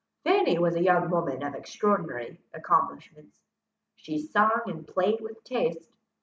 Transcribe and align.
Fanny 0.23 0.57
was 0.57 0.75
a 0.75 0.81
young 0.81 1.11
woman 1.11 1.43
of 1.43 1.53
extraordinary 1.53 2.41
accomplishments. 2.55 3.37
She 3.97 4.17
sung 4.17 4.61
and 4.65 4.87
played 4.87 5.21
with 5.21 5.43
taste. 5.43 5.91